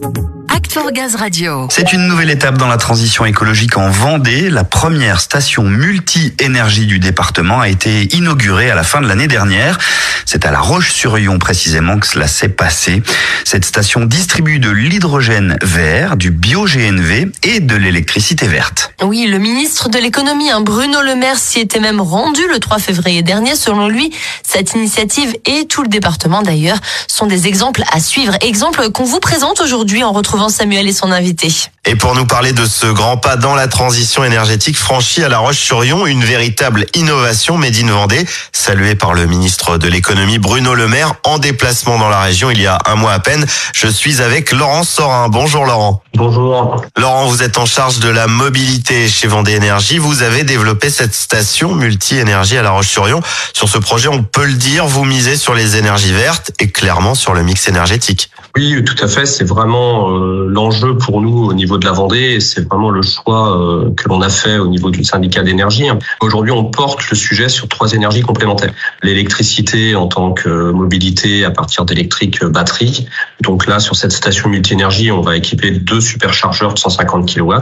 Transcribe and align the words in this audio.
Thank 0.00 0.18
you. 0.18 0.43
Gaz 0.82 1.14
Radio. 1.14 1.68
C'est 1.70 1.92
une 1.92 2.08
nouvelle 2.08 2.30
étape 2.30 2.58
dans 2.58 2.66
la 2.66 2.76
transition 2.76 3.24
écologique 3.24 3.76
en 3.76 3.90
Vendée. 3.90 4.50
La 4.50 4.64
première 4.64 5.20
station 5.20 5.62
multi-énergie 5.62 6.86
du 6.86 6.98
département 6.98 7.60
a 7.60 7.68
été 7.68 8.14
inaugurée 8.14 8.70
à 8.70 8.74
la 8.74 8.82
fin 8.82 9.00
de 9.00 9.06
l'année 9.06 9.28
dernière. 9.28 9.78
C'est 10.26 10.44
à 10.46 10.50
La 10.50 10.60
Roche-sur-Yon 10.60 11.38
précisément 11.38 11.98
que 11.98 12.06
cela 12.06 12.26
s'est 12.26 12.48
passé. 12.48 13.02
Cette 13.44 13.64
station 13.64 14.04
distribue 14.04 14.58
de 14.58 14.70
l'hydrogène 14.70 15.56
vert, 15.62 16.16
du 16.16 16.30
bio-GNV 16.30 17.30
et 17.44 17.60
de 17.60 17.76
l'électricité 17.76 18.46
verte. 18.46 18.92
Oui, 19.02 19.26
le 19.26 19.38
ministre 19.38 19.88
de 19.88 19.98
l'économie, 19.98 20.50
hein, 20.50 20.60
Bruno 20.60 21.02
Le 21.02 21.14
Maire, 21.14 21.38
s'y 21.38 21.60
était 21.60 21.80
même 21.80 22.00
rendu 22.00 22.40
le 22.52 22.58
3 22.58 22.78
février 22.78 23.22
dernier. 23.22 23.54
Selon 23.54 23.88
lui, 23.88 24.12
cette 24.42 24.74
initiative 24.74 25.34
et 25.46 25.66
tout 25.66 25.82
le 25.82 25.88
département 25.88 26.42
d'ailleurs 26.42 26.78
sont 27.06 27.26
des 27.26 27.46
exemples 27.46 27.84
à 27.92 28.00
suivre. 28.00 28.34
Exemples 28.40 28.90
qu'on 28.90 29.04
vous 29.04 29.20
présente 29.20 29.60
aujourd'hui 29.60 30.02
en 30.02 30.12
retrouvant 30.12 30.48
Samuel 30.64 30.88
et 30.88 30.94
son 30.94 31.12
invité. 31.12 31.48
Et 31.84 31.94
pour 31.94 32.14
nous 32.14 32.24
parler 32.24 32.54
de 32.54 32.64
ce 32.64 32.86
grand 32.86 33.18
pas 33.18 33.36
dans 33.36 33.54
la 33.54 33.68
transition 33.68 34.24
énergétique 34.24 34.78
franchi 34.78 35.22
à 35.22 35.28
La 35.28 35.36
Roche-sur-Yon, 35.36 36.06
une 36.06 36.24
véritable 36.24 36.86
innovation 36.94 37.58
Made 37.58 37.76
in 37.76 37.92
Vendée, 37.92 38.24
saluée 38.50 38.94
par 38.94 39.12
le 39.12 39.26
ministre 39.26 39.76
de 39.76 39.88
l'économie 39.88 40.38
Bruno 40.38 40.74
Le 40.74 40.88
Maire 40.88 41.16
en 41.24 41.36
déplacement 41.36 41.98
dans 41.98 42.08
la 42.08 42.22
région 42.22 42.50
il 42.50 42.62
y 42.62 42.66
a 42.66 42.78
un 42.86 42.94
mois 42.94 43.12
à 43.12 43.18
peine. 43.18 43.44
Je 43.74 43.88
suis 43.88 44.22
avec 44.22 44.52
Laurent 44.52 44.84
Sorin. 44.84 45.28
Bonjour 45.28 45.66
Laurent. 45.66 46.02
Bonjour. 46.14 46.82
Laurent, 46.96 47.26
vous 47.26 47.42
êtes 47.42 47.58
en 47.58 47.66
charge 47.66 47.98
de 47.98 48.08
la 48.08 48.26
mobilité 48.26 49.06
chez 49.06 49.26
Vendée 49.26 49.52
Énergie. 49.52 49.98
Vous 49.98 50.22
avez 50.22 50.44
développé 50.44 50.88
cette 50.88 51.14
station 51.14 51.74
multi-énergie 51.74 52.56
à 52.56 52.62
La 52.62 52.70
Roche-sur-Yon. 52.70 53.20
Sur 53.52 53.68
ce 53.68 53.76
projet, 53.76 54.08
on 54.08 54.22
peut 54.22 54.46
le 54.46 54.54
dire, 54.54 54.86
vous 54.86 55.04
misez 55.04 55.36
sur 55.36 55.52
les 55.52 55.76
énergies 55.76 56.14
vertes 56.14 56.52
et 56.58 56.70
clairement 56.70 57.14
sur 57.14 57.34
le 57.34 57.42
mix 57.42 57.68
énergétique. 57.68 58.30
Oui, 58.56 58.84
tout 58.84 58.94
à 59.02 59.08
fait. 59.08 59.26
C'est 59.26 59.42
vraiment 59.42 60.12
euh, 60.12 60.46
l'enjeu 60.48 60.96
pour 60.96 61.20
nous 61.20 61.46
au 61.46 61.52
niveau 61.54 61.76
de 61.76 61.84
la 61.84 61.90
Vendée. 61.90 62.38
C'est 62.38 62.68
vraiment 62.68 62.90
le 62.90 63.02
choix 63.02 63.58
euh, 63.58 63.90
que 63.96 64.08
l'on 64.08 64.20
a 64.20 64.28
fait 64.28 64.58
au 64.58 64.68
niveau 64.68 64.90
du 64.90 65.02
syndicat 65.02 65.42
d'énergie. 65.42 65.86
Aujourd'hui, 66.20 66.52
on 66.52 66.64
porte 66.66 67.10
le 67.10 67.16
sujet 67.16 67.48
sur 67.48 67.66
trois 67.66 67.94
énergies 67.94 68.20
complémentaires. 68.20 68.72
L'électricité 69.02 69.96
en 69.96 70.06
tant 70.06 70.32
que 70.32 70.70
mobilité 70.70 71.44
à 71.44 71.50
partir 71.50 71.84
d'électrique 71.84 72.44
euh, 72.44 72.48
batterie. 72.48 73.08
Donc 73.40 73.66
là, 73.66 73.80
sur 73.80 73.96
cette 73.96 74.12
station 74.12 74.48
multi-énergie, 74.48 75.10
on 75.10 75.20
va 75.20 75.36
équiper 75.36 75.72
deux 75.72 76.00
superchargeurs 76.00 76.74
de 76.74 76.78
150 76.78 77.34
kW. 77.34 77.54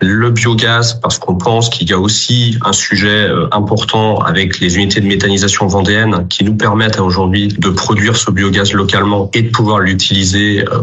Le 0.00 0.30
biogaz, 0.30 1.00
parce 1.02 1.18
qu'on 1.18 1.34
pense 1.34 1.70
qu'il 1.70 1.90
y 1.90 1.92
a 1.92 1.98
aussi 1.98 2.56
un 2.64 2.72
sujet 2.72 3.28
important 3.50 4.18
avec 4.18 4.60
les 4.60 4.76
unités 4.76 5.00
de 5.00 5.06
méthanisation 5.06 5.66
vendéennes 5.66 6.28
qui 6.28 6.44
nous 6.44 6.54
permettent 6.54 7.00
aujourd'hui 7.00 7.48
de 7.48 7.70
produire 7.70 8.16
ce 8.16 8.30
biogaz 8.30 8.72
localement 8.72 9.28
et 9.34 9.42
de 9.42 9.50
pouvoir 9.50 9.80
l'utiliser 9.80 10.03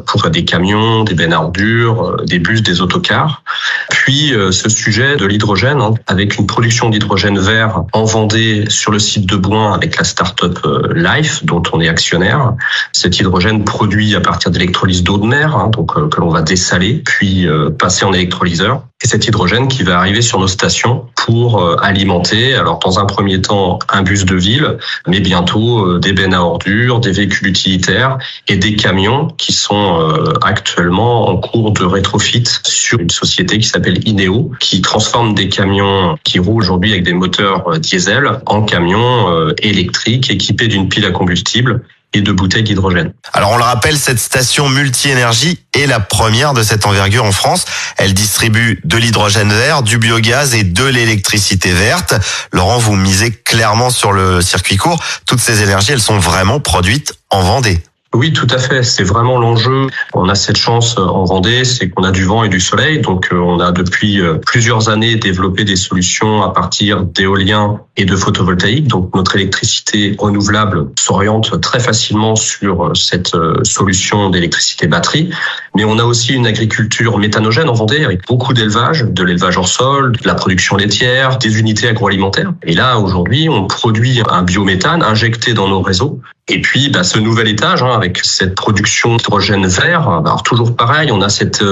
pour 0.06 0.30
des 0.30 0.46
camions, 0.46 1.04
des 1.04 1.14
bennes 1.14 1.34
à 1.34 1.42
ordures, 1.42 2.18
des 2.26 2.40
bus, 2.40 2.62
des 2.62 2.82
autocars. 2.82 3.44
Puis 3.90 4.34
ce 4.52 4.70
sujet 4.70 5.16
de 5.16 5.26
l'hydrogène, 5.26 5.82
hein, 5.82 5.94
avec 6.08 6.38
une 6.38 6.48
production 6.48 6.90
d'hydrogène 6.90 7.40
vert 7.40 7.84
en 7.94 8.04
Vendée 8.04 8.66
sur 8.70 8.92
le 8.92 9.00
site 9.00 9.26
de 9.26 9.36
Boin 9.36 9.74
avec 9.74 9.98
la 9.98 10.04
start-up 10.04 10.60
Life, 10.96 11.46
dont 11.46 11.64
on 11.74 11.82
est 11.82 11.90
actionnaire. 11.90 12.54
Cet 12.92 13.20
hydrogène 13.20 13.64
produit 13.64 14.16
à 14.16 14.22
partir 14.22 14.52
d'électrolyse 14.52 15.04
d'eau 15.04 15.18
de 15.18 15.26
mer, 15.26 15.56
hein, 15.56 15.70
donc 15.70 15.94
que 16.10 16.20
l'on 16.20 16.30
va 16.30 16.42
dessaler, 16.42 17.04
puis 17.06 17.48
passer 17.78 18.06
en 18.06 18.14
électrolyseur. 18.14 18.84
Et 19.04 19.08
cet 19.08 19.28
hydrogène 19.28 19.68
qui 19.68 19.82
va 19.82 19.98
arriver 19.98 20.22
sur 20.22 20.40
nos 20.40 20.48
stations 20.48 21.06
pour 21.16 21.82
alimenter, 21.82 22.54
alors 22.54 22.78
dans 22.80 23.00
un 23.00 23.06
premier 23.06 23.42
temps, 23.42 23.80
un 23.90 24.04
bus 24.04 24.26
de 24.26 24.36
ville, 24.36 24.78
mais 25.08 25.20
bientôt 25.20 25.98
des 25.98 26.14
bennes 26.14 26.36
à 26.36 26.44
ordures, 26.44 27.00
des 27.00 27.12
véhicules 27.12 27.48
utilitaires 27.48 28.20
et 28.48 28.58
des 28.58 28.76
camions 28.76 29.11
qui 29.38 29.54
sont 29.54 30.14
actuellement 30.42 31.30
en 31.30 31.38
cours 31.38 31.72
de 31.72 31.84
rétrofit 31.84 32.44
sur 32.64 33.00
une 33.00 33.10
société 33.10 33.58
qui 33.58 33.68
s'appelle 33.68 34.08
Ineo, 34.08 34.52
qui 34.60 34.82
transforme 34.82 35.34
des 35.34 35.50
camions 35.50 36.18
qui 36.24 36.40
roulent 36.40 36.64
aujourd'hui 36.64 36.92
avec 36.92 37.04
des 37.04 37.14
moteurs 37.14 37.80
diesel 37.80 38.40
en 38.46 38.64
camions 38.64 39.52
électriques 39.58 40.30
équipés 40.30 40.68
d'une 40.68 40.90
pile 40.90 41.06
à 41.06 41.12
combustible 41.12 41.84
et 42.14 42.22
de 42.22 42.32
bouteilles 42.32 42.64
d'hydrogène. 42.64 43.14
Alors 43.32 43.52
on 43.52 43.58
le 43.58 43.64
rappelle, 43.64 43.98
cette 43.98 44.20
station 44.20 44.68
multi-énergie 44.68 45.60
est 45.74 45.88
la 45.88 46.02
première 46.02 46.54
de 46.54 46.62
cette 46.62 46.86
envergure 46.86 47.24
en 47.24 47.32
France. 47.32 47.66
Elle 47.98 48.14
distribue 48.14 48.82
de 48.84 48.98
l'hydrogène 48.98 49.54
vert, 49.54 49.82
du 49.82 49.98
biogaz 49.98 50.54
et 50.54 50.64
de 50.64 50.84
l'électricité 50.84 51.72
verte. 51.72 52.14
Laurent, 52.52 52.80
vous 52.80 52.96
misez 52.96 53.32
clairement 53.32 53.90
sur 53.90 54.12
le 54.12 54.42
circuit 54.42 54.76
court. 54.76 55.02
Toutes 55.26 55.40
ces 55.40 55.64
énergies, 55.64 55.94
elles 55.94 56.02
sont 56.02 56.20
vraiment 56.20 56.60
produites 56.60 57.14
en 57.30 57.42
Vendée. 57.44 57.82
Oui, 58.14 58.34
tout 58.34 58.48
à 58.50 58.58
fait. 58.58 58.84
C'est 58.84 59.04
vraiment 59.04 59.40
l'enjeu. 59.40 59.88
On 60.14 60.28
a 60.28 60.36
cette 60.36 60.58
chance 60.58 60.98
en 60.98 61.24
Vendée, 61.24 61.64
c'est 61.64 61.90
qu'on 61.90 62.04
a 62.04 62.12
du 62.12 62.26
vent 62.26 62.44
et 62.44 62.50
du 62.50 62.60
soleil. 62.60 63.00
Donc, 63.00 63.30
on 63.32 63.60
a 63.60 63.72
depuis 63.72 64.22
plusieurs 64.46 64.90
années 64.90 65.16
développé 65.16 65.64
des 65.64 65.78
solutions 65.78 66.44
à 66.44 66.50
partir 66.50 67.04
d'éolien 67.04 67.80
et 67.96 68.04
de 68.04 68.16
photovoltaïque. 68.16 68.88
Donc, 68.88 69.16
notre 69.16 69.36
électricité 69.36 70.16
renouvelable 70.20 70.90
s'oriente 71.00 71.62
très 71.62 71.80
facilement 71.80 72.36
sur 72.36 72.92
cette 72.96 73.32
solution 73.64 74.30
d'électricité 74.30 74.88
batterie. 74.88 75.30
Mais 75.76 75.86
on 75.86 75.98
a 76.00 76.04
aussi 76.04 76.34
une 76.34 76.48
agriculture 76.48 77.18
méthanogène 77.18 77.70
en 77.70 77.74
Vendée 77.74 78.04
avec 78.04 78.26
beaucoup 78.28 78.54
d'élevage, 78.54 79.06
de 79.08 79.24
l'élevage 79.24 79.58
hors 79.58 79.68
sol, 79.68 80.18
de 80.18 80.28
la 80.28 80.36
production 80.36 80.76
laitière, 80.76 81.38
des 81.38 81.60
unités 81.60 81.88
agroalimentaires. 81.88 82.54
Et 82.64 82.74
là, 82.74 83.00
aujourd'hui, 83.00 83.48
on 83.48 83.68
produit 83.68 84.22
un 84.30 84.44
biométhane 84.44 85.02
injecté 85.02 85.54
dans 85.54 85.70
nos 85.70 85.82
réseaux. 85.82 86.20
Et 86.50 86.60
puis, 86.60 86.90
bah, 86.90 87.04
ce 87.04 87.20
nouvel 87.20 87.48
étage, 87.48 87.84
hein, 87.84 87.92
avec 87.96 88.20
cette 88.24 88.56
production 88.56 89.16
d'hydrogène 89.16 89.66
vert, 89.68 90.10
alors 90.10 90.44
toujours 90.44 90.76
pareil, 90.76 91.12
on 91.12 91.22
a 91.22 91.30
cette 91.30 91.64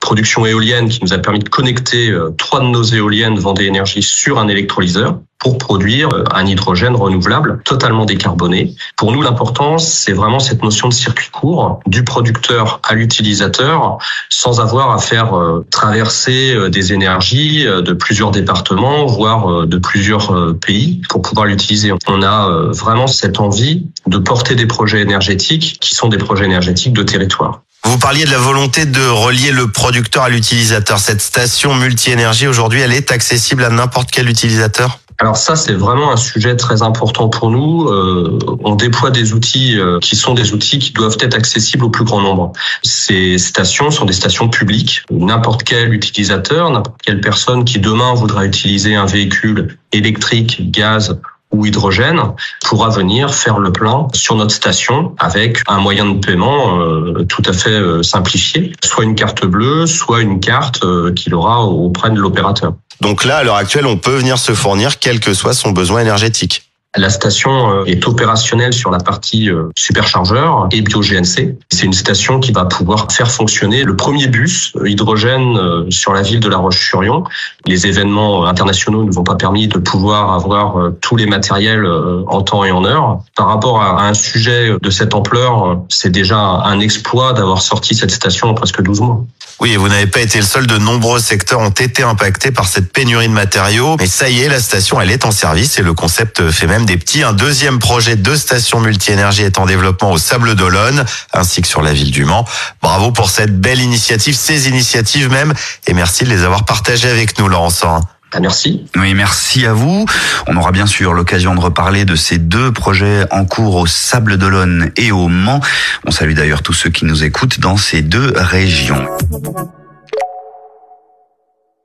production 0.00 0.46
éolienne 0.46 0.88
qui 0.88 1.00
nous 1.02 1.12
a 1.12 1.18
permis 1.18 1.40
de 1.40 1.48
connecter 1.48 2.16
trois 2.38 2.60
de 2.60 2.66
nos 2.66 2.82
éoliennes 2.82 3.38
Vendée 3.38 3.64
Énergie 3.64 4.02
sur 4.02 4.38
un 4.38 4.48
électrolyseur 4.48 5.18
pour 5.42 5.58
produire 5.58 6.08
un 6.32 6.46
hydrogène 6.46 6.94
renouvelable 6.94 7.60
totalement 7.64 8.04
décarboné. 8.04 8.74
Pour 8.96 9.10
nous, 9.10 9.22
l'important, 9.22 9.76
c'est 9.76 10.12
vraiment 10.12 10.38
cette 10.38 10.62
notion 10.62 10.88
de 10.88 10.94
circuit 10.94 11.30
court 11.30 11.80
du 11.86 12.04
producteur 12.04 12.80
à 12.84 12.94
l'utilisateur 12.94 13.98
sans 14.28 14.60
avoir 14.60 14.92
à 14.92 14.98
faire 14.98 15.32
traverser 15.70 16.70
des 16.70 16.92
énergies 16.92 17.64
de 17.64 17.92
plusieurs 17.92 18.30
départements, 18.30 19.04
voire 19.06 19.66
de 19.66 19.78
plusieurs 19.78 20.56
pays 20.60 21.02
pour 21.08 21.22
pouvoir 21.22 21.46
l'utiliser. 21.46 21.92
On 22.06 22.22
a 22.22 22.70
vraiment 22.72 23.08
cette 23.08 23.40
envie 23.40 23.86
de 24.06 24.18
porter 24.18 24.54
des 24.54 24.66
projets 24.66 25.00
énergétiques 25.00 25.78
qui 25.80 25.96
sont 25.96 26.08
des 26.08 26.18
projets 26.18 26.44
énergétiques 26.44 26.92
de 26.92 27.02
territoire. 27.02 27.62
Vous 27.84 27.98
parliez 27.98 28.24
de 28.24 28.30
la 28.30 28.38
volonté 28.38 28.86
de 28.86 29.04
relier 29.08 29.50
le 29.50 29.66
producteur 29.66 30.22
à 30.22 30.28
l'utilisateur. 30.28 31.00
Cette 31.00 31.20
station 31.20 31.74
multi-énergie, 31.74 32.46
aujourd'hui, 32.46 32.80
elle 32.80 32.92
est 32.92 33.10
accessible 33.10 33.64
à 33.64 33.70
n'importe 33.70 34.10
quel 34.12 34.28
utilisateur? 34.28 35.00
Alors 35.22 35.36
ça, 35.36 35.54
c'est 35.54 35.74
vraiment 35.74 36.10
un 36.10 36.16
sujet 36.16 36.56
très 36.56 36.82
important 36.82 37.28
pour 37.28 37.52
nous. 37.52 37.84
Euh, 37.84 38.40
on 38.64 38.74
déploie 38.74 39.12
des 39.12 39.34
outils 39.34 39.78
euh, 39.78 40.00
qui 40.00 40.16
sont 40.16 40.34
des 40.34 40.52
outils 40.52 40.80
qui 40.80 40.90
doivent 40.90 41.16
être 41.20 41.36
accessibles 41.36 41.84
au 41.84 41.90
plus 41.90 42.02
grand 42.02 42.20
nombre. 42.20 42.50
Ces 42.82 43.38
stations 43.38 43.92
sont 43.92 44.04
des 44.04 44.14
stations 44.14 44.48
publiques. 44.48 45.04
N'importe 45.12 45.62
quel 45.62 45.94
utilisateur, 45.94 46.70
n'importe 46.70 47.00
quelle 47.04 47.20
personne 47.20 47.64
qui 47.64 47.78
demain 47.78 48.14
voudra 48.14 48.44
utiliser 48.44 48.96
un 48.96 49.06
véhicule 49.06 49.78
électrique, 49.92 50.72
gaz 50.72 51.16
ou 51.52 51.66
hydrogène 51.66 52.20
pourra 52.64 52.88
venir 52.88 53.32
faire 53.34 53.58
le 53.58 53.72
plein 53.72 54.08
sur 54.14 54.34
notre 54.34 54.54
station 54.54 55.14
avec 55.18 55.62
un 55.68 55.78
moyen 55.78 56.06
de 56.06 56.18
paiement 56.18 56.80
euh, 56.80 57.24
tout 57.28 57.42
à 57.46 57.52
fait 57.52 57.70
euh, 57.70 58.02
simplifié, 58.02 58.72
soit 58.82 59.04
une 59.04 59.14
carte 59.14 59.44
bleue, 59.46 59.86
soit 59.86 60.22
une 60.22 60.40
carte 60.40 60.84
euh, 60.84 61.12
qu'il 61.12 61.34
aura 61.34 61.64
auprès 61.64 62.10
de 62.10 62.18
l'opérateur. 62.18 62.74
Donc 63.02 63.24
là, 63.24 63.38
à 63.38 63.42
l'heure 63.42 63.56
actuelle, 63.56 63.86
on 63.86 63.96
peut 63.96 64.14
venir 64.14 64.38
se 64.38 64.54
fournir 64.54 65.00
quel 65.00 65.18
que 65.18 65.34
soit 65.34 65.54
son 65.54 65.72
besoin 65.72 66.02
énergétique. 66.02 66.71
La 66.96 67.08
station 67.08 67.86
est 67.86 68.06
opérationnelle 68.06 68.74
sur 68.74 68.90
la 68.90 68.98
partie 68.98 69.48
superchargeur 69.74 70.68
et 70.72 70.82
bio-GNC. 70.82 71.56
C'est 71.70 71.84
une 71.84 71.94
station 71.94 72.38
qui 72.38 72.52
va 72.52 72.66
pouvoir 72.66 73.10
faire 73.10 73.30
fonctionner 73.30 73.84
le 73.84 73.96
premier 73.96 74.26
bus 74.26 74.74
hydrogène 74.84 75.90
sur 75.90 76.12
la 76.12 76.20
ville 76.20 76.40
de 76.40 76.50
La 76.50 76.58
Roche-sur-Yon. 76.58 77.24
Les 77.66 77.86
événements 77.86 78.44
internationaux 78.46 79.04
ne 79.04 79.10
vont 79.10 79.24
pas 79.24 79.36
permis 79.36 79.68
de 79.68 79.78
pouvoir 79.78 80.34
avoir 80.34 80.92
tous 81.00 81.16
les 81.16 81.24
matériels 81.24 81.86
en 82.26 82.42
temps 82.42 82.62
et 82.62 82.70
en 82.70 82.84
heure. 82.84 83.20
Par 83.36 83.46
rapport 83.46 83.80
à 83.80 84.06
un 84.06 84.12
sujet 84.12 84.76
de 84.80 84.90
cette 84.90 85.14
ampleur, 85.14 85.80
c'est 85.88 86.10
déjà 86.10 86.38
un 86.38 86.78
exploit 86.80 87.32
d'avoir 87.32 87.62
sorti 87.62 87.94
cette 87.94 88.10
station 88.10 88.50
en 88.50 88.54
presque 88.54 88.82
12 88.82 89.00
mois. 89.00 89.24
Oui, 89.60 89.72
et 89.72 89.76
vous 89.76 89.88
n'avez 89.88 90.08
pas 90.08 90.20
été 90.20 90.38
le 90.38 90.44
seul. 90.44 90.66
De 90.66 90.76
nombreux 90.76 91.20
secteurs 91.20 91.60
ont 91.60 91.70
été 91.70 92.02
impactés 92.02 92.50
par 92.50 92.66
cette 92.66 92.92
pénurie 92.92 93.28
de 93.28 93.32
matériaux. 93.32 93.96
Mais 93.98 94.06
ça 94.06 94.28
y 94.28 94.40
est, 94.40 94.48
la 94.48 94.60
station, 94.60 95.00
elle 95.00 95.10
est 95.10 95.24
en 95.24 95.30
service 95.30 95.78
et 95.78 95.82
le 95.82 95.94
concept 95.94 96.50
fait 96.50 96.66
même 96.66 96.81
des 96.86 96.96
petits. 96.96 97.22
Un 97.22 97.32
deuxième 97.32 97.78
projet 97.78 98.16
de 98.16 98.34
station 98.34 98.80
multi-énergie 98.80 99.42
est 99.42 99.58
en 99.58 99.66
développement 99.66 100.12
au 100.12 100.18
Sable 100.18 100.54
d'Olonne, 100.54 101.04
ainsi 101.32 101.62
que 101.62 101.68
sur 101.68 101.82
la 101.82 101.92
ville 101.92 102.10
du 102.10 102.24
Mans. 102.24 102.46
Bravo 102.80 103.12
pour 103.12 103.30
cette 103.30 103.60
belle 103.60 103.80
initiative, 103.80 104.34
ces 104.34 104.68
initiatives 104.68 105.30
même, 105.30 105.54
et 105.86 105.94
merci 105.94 106.24
de 106.24 106.30
les 106.30 106.42
avoir 106.42 106.64
partagées 106.64 107.08
avec 107.08 107.38
nous, 107.38 107.48
Laurence. 107.48 107.84
Hein. 107.84 108.00
Ah, 108.34 108.40
merci. 108.40 108.86
Oui, 108.96 109.12
merci 109.14 109.66
à 109.66 109.74
vous. 109.74 110.06
On 110.46 110.56
aura 110.56 110.72
bien 110.72 110.86
sûr 110.86 111.12
l'occasion 111.12 111.54
de 111.54 111.60
reparler 111.60 112.06
de 112.06 112.16
ces 112.16 112.38
deux 112.38 112.72
projets 112.72 113.26
en 113.30 113.44
cours 113.44 113.76
au 113.76 113.86
Sable 113.86 114.38
d'Olonne 114.38 114.90
et 114.96 115.12
au 115.12 115.28
Mans. 115.28 115.60
On 116.06 116.10
salue 116.10 116.32
d'ailleurs 116.32 116.62
tous 116.62 116.72
ceux 116.72 116.90
qui 116.90 117.04
nous 117.04 117.24
écoutent 117.24 117.60
dans 117.60 117.76
ces 117.76 118.00
deux 118.00 118.32
régions. 118.34 119.06